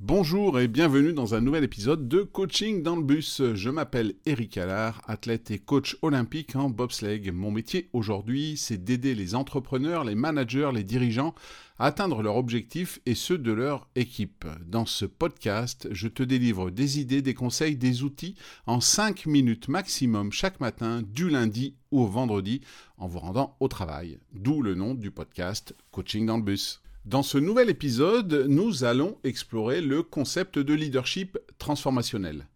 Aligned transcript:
Bonjour 0.00 0.60
et 0.60 0.68
bienvenue 0.68 1.12
dans 1.12 1.34
un 1.34 1.40
nouvel 1.40 1.64
épisode 1.64 2.06
de 2.06 2.22
Coaching 2.22 2.84
dans 2.84 2.94
le 2.94 3.02
bus. 3.02 3.42
Je 3.54 3.68
m'appelle 3.68 4.14
Eric 4.26 4.56
Allard, 4.56 5.02
athlète 5.08 5.50
et 5.50 5.58
coach 5.58 5.96
olympique 6.02 6.54
en 6.54 6.70
bobsleigh. 6.70 7.32
Mon 7.32 7.50
métier 7.50 7.88
aujourd'hui, 7.92 8.56
c'est 8.56 8.84
d'aider 8.84 9.16
les 9.16 9.34
entrepreneurs, 9.34 10.04
les 10.04 10.14
managers, 10.14 10.70
les 10.72 10.84
dirigeants 10.84 11.34
à 11.80 11.86
atteindre 11.86 12.22
leurs 12.22 12.36
objectifs 12.36 13.00
et 13.06 13.16
ceux 13.16 13.38
de 13.38 13.50
leur 13.50 13.88
équipe. 13.96 14.46
Dans 14.64 14.86
ce 14.86 15.04
podcast, 15.04 15.88
je 15.90 16.06
te 16.06 16.22
délivre 16.22 16.70
des 16.70 17.00
idées, 17.00 17.20
des 17.20 17.34
conseils, 17.34 17.74
des 17.74 18.04
outils 18.04 18.36
en 18.66 18.80
5 18.80 19.26
minutes 19.26 19.66
maximum 19.66 20.30
chaque 20.30 20.60
matin 20.60 21.02
du 21.02 21.28
lundi 21.28 21.74
au 21.90 22.06
vendredi 22.06 22.60
en 22.98 23.08
vous 23.08 23.18
rendant 23.18 23.56
au 23.58 23.66
travail. 23.66 24.20
D'où 24.32 24.62
le 24.62 24.76
nom 24.76 24.94
du 24.94 25.10
podcast 25.10 25.74
Coaching 25.90 26.24
dans 26.24 26.36
le 26.36 26.44
bus. 26.44 26.82
Dans 27.08 27.22
ce 27.22 27.38
nouvel 27.38 27.70
épisode, 27.70 28.44
nous 28.50 28.84
allons 28.84 29.16
explorer 29.24 29.80
le 29.80 30.02
concept 30.02 30.58
de 30.58 30.74
leadership 30.74 31.38
transformationnel. 31.56 32.46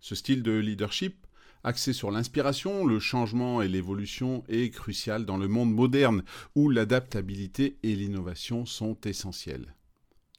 Ce 0.00 0.14
style 0.14 0.42
de 0.42 0.52
leadership, 0.52 1.26
axé 1.64 1.94
sur 1.94 2.10
l'inspiration, 2.10 2.84
le 2.84 3.00
changement 3.00 3.62
et 3.62 3.68
l'évolution, 3.68 4.44
est 4.50 4.68
crucial 4.68 5.24
dans 5.24 5.38
le 5.38 5.48
monde 5.48 5.72
moderne 5.72 6.24
où 6.54 6.68
l'adaptabilité 6.68 7.78
et 7.84 7.96
l'innovation 7.96 8.66
sont 8.66 8.98
essentielles. 9.06 9.74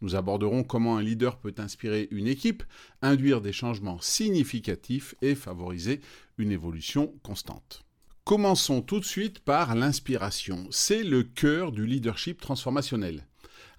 Nous 0.02 0.14
aborderons 0.14 0.64
comment 0.64 0.96
un 0.98 1.02
leader 1.02 1.40
peut 1.40 1.56
inspirer 1.58 2.10
une 2.12 2.28
équipe, 2.28 2.62
induire 3.02 3.42
des 3.42 3.54
changements 3.54 4.00
significatifs 4.02 5.16
et 5.24 5.34
favoriser 5.34 6.00
une 6.38 6.52
évolution 6.52 7.12
constante. 7.24 7.88
Commençons 8.24 8.84
tout 8.84 9.00
de 9.00 9.06
suite 9.06 9.40
par 9.40 9.74
l'inspiration. 9.74 10.68
C'est 10.70 11.04
le 11.04 11.24
cœur 11.24 11.72
du 11.72 11.88
leadership 11.88 12.40
transformationnel. 12.40 13.26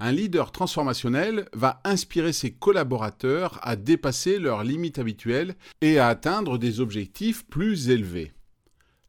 Un 0.00 0.12
leader 0.12 0.52
transformationnel 0.52 1.48
va 1.52 1.80
inspirer 1.82 2.32
ses 2.32 2.52
collaborateurs 2.52 3.58
à 3.62 3.74
dépasser 3.74 4.38
leurs 4.38 4.62
limites 4.62 5.00
habituelles 5.00 5.56
et 5.80 5.98
à 5.98 6.06
atteindre 6.06 6.56
des 6.56 6.78
objectifs 6.78 7.44
plus 7.46 7.90
élevés. 7.90 8.32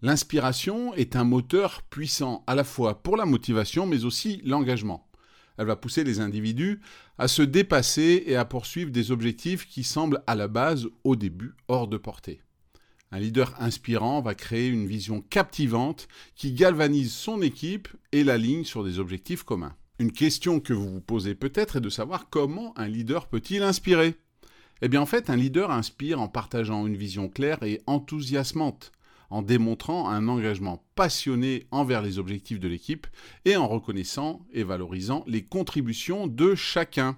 L'inspiration 0.02 0.96
est 0.96 1.16
un 1.16 1.26
moteur 1.26 1.84
puissant 1.84 2.44
à 2.48 2.56
la 2.56 2.64
fois 2.64 3.04
pour 3.04 3.18
la 3.18 3.26
motivation 3.26 3.86
mais 3.86 4.04
aussi 4.04 4.42
l'engagement. 4.44 5.08
Elle 5.58 5.68
va 5.68 5.76
pousser 5.76 6.04
les 6.04 6.22
individus 6.22 6.80
à 7.20 7.28
se 7.28 7.44
dépasser 7.44 8.24
et 8.26 8.36
à 8.36 8.46
poursuivre 8.46 8.92
des 8.92 9.12
objectifs 9.12 9.68
qui 9.68 9.84
semblent 9.84 10.24
à 10.26 10.34
la 10.34 10.48
base 10.48 10.88
au 11.04 11.16
début 11.16 11.54
hors 11.68 11.88
de 11.88 11.98
portée. 11.98 12.42
Un 13.12 13.20
leader 13.20 13.54
inspirant 13.60 14.22
va 14.22 14.36
créer 14.36 14.70
une 14.70 14.88
vision 14.88 15.22
captivante 15.22 16.08
qui 16.36 16.54
galvanise 16.54 17.12
son 17.12 17.42
équipe 17.42 17.90
et 18.12 18.24
la 18.24 18.38
ligne 18.38 18.64
sur 18.64 18.84
des 18.84 19.00
objectifs 19.00 19.44
communs. 19.44 19.76
Une 20.00 20.14
question 20.14 20.62
que 20.62 20.72
vous 20.72 20.90
vous 20.90 21.02
posez 21.02 21.36
peut-être 21.36 21.76
est 21.76 21.82
de 21.82 21.90
savoir 21.90 22.30
comment 22.30 22.74
un 22.78 22.88
leader 22.88 23.28
peut-il 23.28 23.64
inspirer 23.64 24.16
Eh 24.82 24.88
bien 24.88 25.02
en 25.02 25.06
fait, 25.06 25.30
un 25.30 25.36
leader 25.36 25.72
inspire 25.72 26.22
en 26.22 26.30
partageant 26.30 26.88
une 26.88 26.96
vision 26.96 27.28
claire 27.28 27.64
et 27.64 27.82
enthousiasmante, 27.86 28.94
en 29.30 29.42
démontrant 29.42 30.08
un 30.08 30.30
engagement 30.30 30.86
passionné 30.96 31.68
envers 31.72 32.02
les 32.02 32.18
objectifs 32.18 32.62
de 32.62 32.70
l'équipe 32.70 33.08
et 33.44 33.58
en 33.58 33.68
reconnaissant 33.68 34.46
et 34.54 34.64
valorisant 34.64 35.26
les 35.28 35.44
contributions 35.44 36.28
de 36.28 36.56
chacun. 36.56 37.18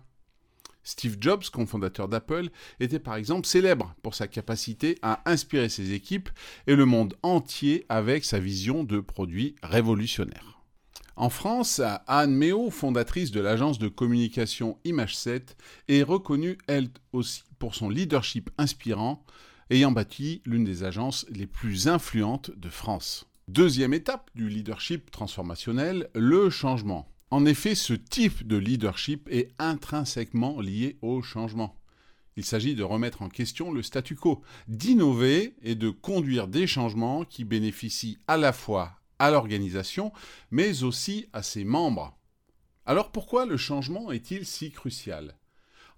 Steve 0.84 1.18
Jobs, 1.22 1.44
cofondateur 1.54 2.08
d'Apple, 2.08 2.50
était 2.80 2.98
par 2.98 3.14
exemple 3.14 3.46
célèbre 3.46 3.94
pour 4.02 4.16
sa 4.16 4.28
capacité 4.28 4.98
à 5.04 5.22
inspirer 5.30 5.70
ses 5.70 5.94
équipes 5.94 6.32
et 6.66 6.76
le 6.76 6.86
monde 6.86 7.14
entier 7.22 7.86
avec 7.90 8.26
sa 8.26 8.40
vision 8.40 8.84
de 8.84 9.00
produits 9.00 9.56
révolutionnaires. 9.62 10.51
En 11.18 11.30
France, 11.30 11.82
Anne 12.08 12.34
Méo, 12.34 12.70
fondatrice 12.70 13.32
de 13.32 13.42
l'agence 13.42 13.80
de 13.80 13.90
communication 13.90 14.78
Image 14.86 15.16
7, 15.16 15.58
est 15.90 16.04
reconnue 16.04 16.58
elle 16.68 16.88
aussi 17.12 17.44
pour 17.60 17.76
son 17.76 17.90
leadership 17.90 18.50
inspirant, 18.58 19.26
ayant 19.70 19.92
bâti 19.92 20.42
l'une 20.46 20.64
des 20.64 20.84
agences 20.84 21.26
les 21.30 21.48
plus 21.48 21.88
influentes 21.88 22.52
de 22.58 22.70
France. 22.70 23.28
Deuxième 23.48 23.94
étape 23.94 24.32
du 24.36 24.48
leadership 24.48 25.12
transformationnel, 25.12 26.10
le 26.16 26.50
changement. 26.50 27.12
En 27.30 27.46
effet, 27.46 27.76
ce 27.76 27.94
type 27.94 28.48
de 28.48 28.56
leadership 28.56 29.28
est 29.30 29.50
intrinsèquement 29.60 30.62
lié 30.62 30.98
au 31.02 31.22
changement. 31.22 31.78
Il 32.38 32.46
s'agit 32.46 32.76
de 32.76 32.84
remettre 32.84 33.22
en 33.22 33.30
question 33.30 33.74
le 33.74 33.84
statu 33.84 34.16
quo, 34.16 34.42
d'innover 34.70 35.56
et 35.62 35.76
de 35.76 35.90
conduire 35.90 36.48
des 36.48 36.68
changements 36.68 37.26
qui 37.26 37.44
bénéficient 37.44 38.18
à 38.28 38.38
la 38.38 38.54
fois 38.54 39.01
à 39.22 39.30
l'organisation, 39.30 40.12
mais 40.50 40.82
aussi 40.82 41.28
à 41.32 41.44
ses 41.44 41.64
membres. 41.64 42.18
Alors 42.88 43.12
pourquoi 43.12 43.46
le 43.46 43.56
changement 43.56 44.12
est-il 44.12 44.48
si 44.48 44.72
crucial? 44.72 45.38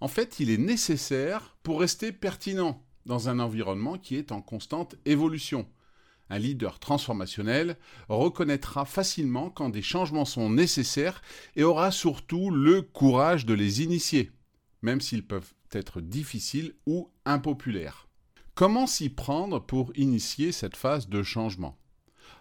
En 0.00 0.08
fait, 0.08 0.40
il 0.40 0.50
est 0.50 0.58
nécessaire 0.58 1.56
pour 1.62 1.80
rester 1.80 2.12
pertinent 2.12 2.84
dans 3.06 3.30
un 3.30 3.38
environnement 3.38 3.96
qui 3.96 4.16
est 4.16 4.30
en 4.30 4.42
constante 4.42 4.96
évolution. 5.06 5.66
Un 6.28 6.38
leader 6.38 6.78
transformationnel 6.78 7.78
reconnaîtra 8.10 8.84
facilement 8.84 9.48
quand 9.48 9.70
des 9.70 9.82
changements 9.82 10.26
sont 10.26 10.50
nécessaires 10.50 11.22
et 11.56 11.64
aura 11.64 11.92
surtout 11.92 12.50
le 12.50 12.82
courage 12.82 13.46
de 13.46 13.54
les 13.54 13.82
initier, 13.82 14.32
même 14.82 15.00
s'ils 15.00 15.26
peuvent 15.26 15.54
être 15.72 16.02
difficiles 16.02 16.74
ou 16.84 17.10
impopulaires. 17.24 18.06
Comment 18.54 18.86
s'y 18.86 19.08
prendre 19.08 19.60
pour 19.60 19.92
initier 19.96 20.52
cette 20.52 20.76
phase 20.76 21.08
de 21.08 21.22
changement? 21.22 21.78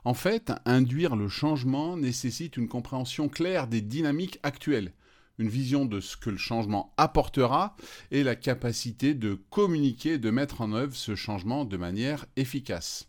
En 0.05 0.13
fait, 0.13 0.51
induire 0.65 1.15
le 1.15 1.29
changement 1.29 1.95
nécessite 1.95 2.57
une 2.57 2.67
compréhension 2.67 3.29
claire 3.29 3.67
des 3.67 3.81
dynamiques 3.81 4.39
actuelles, 4.43 4.93
une 5.39 5.49
vision 5.49 5.85
de 5.85 5.99
ce 5.99 6.17
que 6.17 6.29
le 6.29 6.37
changement 6.37 6.93
apportera 6.97 7.75
et 8.11 8.23
la 8.23 8.35
capacité 8.35 9.13
de 9.13 9.35
communiquer 9.49 10.13
et 10.13 10.17
de 10.17 10.29
mettre 10.29 10.61
en 10.61 10.73
œuvre 10.73 10.95
ce 10.95 11.15
changement 11.15 11.65
de 11.65 11.77
manière 11.77 12.25
efficace. 12.35 13.07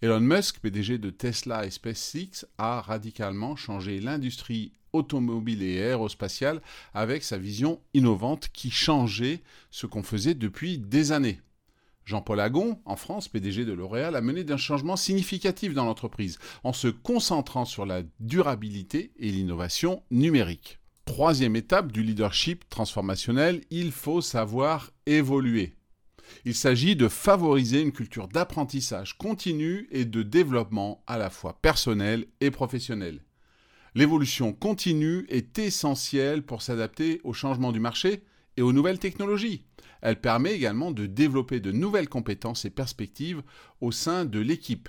Elon 0.00 0.20
Musk, 0.20 0.60
PDG 0.60 0.98
de 0.98 1.10
Tesla 1.10 1.66
et 1.66 1.70
SpaceX, 1.70 2.46
a 2.56 2.80
radicalement 2.80 3.56
changé 3.56 4.00
l'industrie 4.00 4.72
automobile 4.92 5.62
et 5.62 5.82
aérospatiale 5.82 6.62
avec 6.94 7.22
sa 7.22 7.36
vision 7.36 7.80
innovante 7.94 8.48
qui 8.52 8.70
changeait 8.70 9.42
ce 9.70 9.86
qu'on 9.86 10.02
faisait 10.02 10.34
depuis 10.34 10.78
des 10.78 11.12
années. 11.12 11.40
Jean-Paul 12.08 12.40
Agon, 12.40 12.80
en 12.86 12.96
France, 12.96 13.28
PDG 13.28 13.66
de 13.66 13.74
L'Oréal, 13.74 14.16
a 14.16 14.22
mené 14.22 14.42
d'un 14.42 14.56
changement 14.56 14.96
significatif 14.96 15.74
dans 15.74 15.84
l'entreprise, 15.84 16.38
en 16.64 16.72
se 16.72 16.88
concentrant 16.88 17.66
sur 17.66 17.84
la 17.84 18.00
durabilité 18.18 19.12
et 19.18 19.30
l'innovation 19.30 20.02
numérique. 20.10 20.78
Troisième 21.04 21.54
étape 21.54 21.92
du 21.92 22.02
leadership 22.02 22.66
transformationnel, 22.70 23.60
il 23.70 23.92
faut 23.92 24.22
savoir 24.22 24.90
évoluer. 25.04 25.74
Il 26.46 26.54
s'agit 26.54 26.96
de 26.96 27.08
favoriser 27.08 27.82
une 27.82 27.92
culture 27.92 28.28
d'apprentissage 28.28 29.18
continu 29.18 29.86
et 29.90 30.06
de 30.06 30.22
développement 30.22 31.04
à 31.06 31.18
la 31.18 31.28
fois 31.28 31.58
personnel 31.60 32.24
et 32.40 32.50
professionnel. 32.50 33.20
L'évolution 33.94 34.54
continue 34.54 35.26
est 35.28 35.58
essentielle 35.58 36.42
pour 36.42 36.62
s'adapter 36.62 37.20
aux 37.22 37.34
changements 37.34 37.72
du 37.72 37.80
marché 37.80 38.22
et 38.56 38.62
aux 38.62 38.72
nouvelles 38.72 38.98
technologies. 38.98 39.66
Elle 40.02 40.20
permet 40.20 40.54
également 40.54 40.90
de 40.90 41.06
développer 41.06 41.60
de 41.60 41.72
nouvelles 41.72 42.08
compétences 42.08 42.64
et 42.64 42.70
perspectives 42.70 43.42
au 43.80 43.92
sein 43.92 44.24
de 44.24 44.38
l'équipe. 44.38 44.88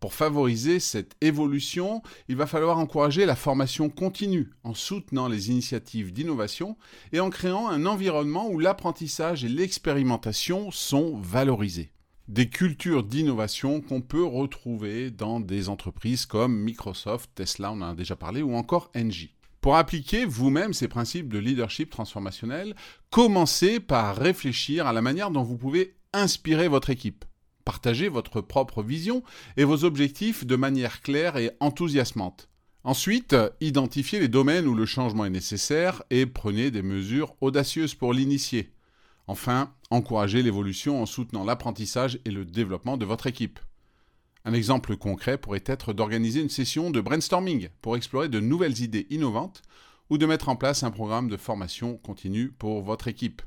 Pour 0.00 0.14
favoriser 0.14 0.78
cette 0.78 1.16
évolution, 1.20 2.02
il 2.28 2.36
va 2.36 2.46
falloir 2.46 2.78
encourager 2.78 3.26
la 3.26 3.34
formation 3.34 3.88
continue 3.88 4.50
en 4.62 4.72
soutenant 4.72 5.26
les 5.26 5.50
initiatives 5.50 6.12
d'innovation 6.12 6.76
et 7.12 7.18
en 7.18 7.30
créant 7.30 7.68
un 7.68 7.84
environnement 7.84 8.48
où 8.48 8.60
l'apprentissage 8.60 9.44
et 9.44 9.48
l'expérimentation 9.48 10.70
sont 10.70 11.16
valorisés. 11.16 11.90
Des 12.28 12.48
cultures 12.48 13.02
d'innovation 13.02 13.80
qu'on 13.80 14.02
peut 14.02 14.24
retrouver 14.24 15.10
dans 15.10 15.40
des 15.40 15.68
entreprises 15.68 16.26
comme 16.26 16.56
Microsoft, 16.56 17.30
Tesla, 17.34 17.72
on 17.72 17.80
en 17.80 17.90
a 17.90 17.94
déjà 17.94 18.14
parlé, 18.14 18.42
ou 18.42 18.54
encore 18.54 18.90
Engie. 18.94 19.34
Pour 19.68 19.76
appliquer 19.76 20.24
vous-même 20.24 20.72
ces 20.72 20.88
principes 20.88 21.28
de 21.28 21.38
leadership 21.38 21.90
transformationnel, 21.90 22.74
commencez 23.10 23.80
par 23.80 24.16
réfléchir 24.16 24.86
à 24.86 24.94
la 24.94 25.02
manière 25.02 25.30
dont 25.30 25.42
vous 25.42 25.58
pouvez 25.58 25.94
inspirer 26.14 26.68
votre 26.68 26.88
équipe. 26.88 27.26
Partagez 27.66 28.08
votre 28.08 28.40
propre 28.40 28.82
vision 28.82 29.22
et 29.58 29.64
vos 29.64 29.84
objectifs 29.84 30.46
de 30.46 30.56
manière 30.56 31.02
claire 31.02 31.36
et 31.36 31.50
enthousiasmante. 31.60 32.48
Ensuite, 32.82 33.36
identifiez 33.60 34.20
les 34.20 34.28
domaines 34.28 34.66
où 34.66 34.74
le 34.74 34.86
changement 34.86 35.26
est 35.26 35.28
nécessaire 35.28 36.02
et 36.08 36.24
prenez 36.24 36.70
des 36.70 36.80
mesures 36.80 37.36
audacieuses 37.42 37.94
pour 37.94 38.14
l'initier. 38.14 38.72
Enfin, 39.26 39.74
encouragez 39.90 40.42
l'évolution 40.42 41.02
en 41.02 41.04
soutenant 41.04 41.44
l'apprentissage 41.44 42.20
et 42.24 42.30
le 42.30 42.46
développement 42.46 42.96
de 42.96 43.04
votre 43.04 43.26
équipe. 43.26 43.60
Un 44.48 44.54
exemple 44.54 44.96
concret 44.96 45.36
pourrait 45.36 45.62
être 45.66 45.92
d'organiser 45.92 46.40
une 46.40 46.48
session 46.48 46.90
de 46.90 47.02
brainstorming 47.02 47.68
pour 47.82 47.98
explorer 47.98 48.30
de 48.30 48.40
nouvelles 48.40 48.80
idées 48.80 49.06
innovantes 49.10 49.60
ou 50.08 50.16
de 50.16 50.24
mettre 50.24 50.48
en 50.48 50.56
place 50.56 50.82
un 50.82 50.90
programme 50.90 51.28
de 51.28 51.36
formation 51.36 51.98
continue 51.98 52.48
pour 52.48 52.80
votre 52.80 53.08
équipe. 53.08 53.42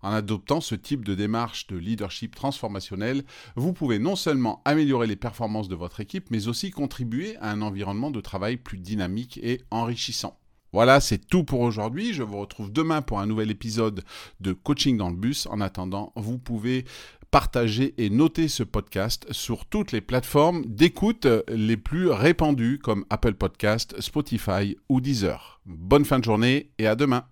En 0.00 0.10
adoptant 0.10 0.62
ce 0.62 0.74
type 0.74 1.04
de 1.04 1.14
démarche 1.14 1.66
de 1.66 1.76
leadership 1.76 2.34
transformationnel, 2.34 3.24
vous 3.56 3.74
pouvez 3.74 3.98
non 3.98 4.16
seulement 4.16 4.62
améliorer 4.64 5.06
les 5.06 5.16
performances 5.16 5.68
de 5.68 5.76
votre 5.76 6.00
équipe, 6.00 6.30
mais 6.30 6.48
aussi 6.48 6.70
contribuer 6.70 7.36
à 7.36 7.50
un 7.50 7.60
environnement 7.60 8.10
de 8.10 8.22
travail 8.22 8.56
plus 8.56 8.78
dynamique 8.78 9.38
et 9.42 9.60
enrichissant. 9.70 10.38
Voilà, 10.72 11.00
c'est 11.00 11.18
tout 11.18 11.44
pour 11.44 11.60
aujourd'hui. 11.60 12.14
Je 12.14 12.22
vous 12.22 12.38
retrouve 12.38 12.72
demain 12.72 13.02
pour 13.02 13.20
un 13.20 13.26
nouvel 13.26 13.50
épisode 13.50 14.02
de 14.40 14.54
Coaching 14.54 14.96
dans 14.96 15.10
le 15.10 15.16
bus. 15.16 15.46
En 15.48 15.60
attendant, 15.60 16.14
vous 16.16 16.38
pouvez 16.38 16.86
partager 17.32 17.94
et 17.96 18.10
noter 18.10 18.46
ce 18.46 18.62
podcast 18.62 19.26
sur 19.32 19.64
toutes 19.64 19.90
les 19.90 20.02
plateformes 20.02 20.64
d'écoute 20.66 21.26
les 21.48 21.78
plus 21.78 22.10
répandues 22.10 22.78
comme 22.78 23.06
Apple 23.08 23.34
Podcast, 23.34 23.98
Spotify 24.00 24.76
ou 24.90 25.00
Deezer. 25.00 25.60
Bonne 25.64 26.04
fin 26.04 26.18
de 26.18 26.24
journée 26.24 26.70
et 26.78 26.86
à 26.86 26.94
demain. 26.94 27.24